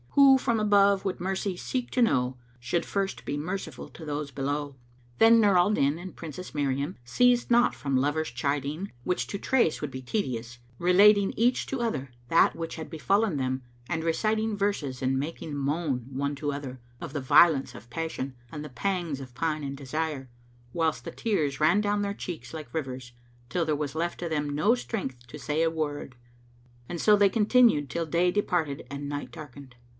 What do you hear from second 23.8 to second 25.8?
left them no strength to say a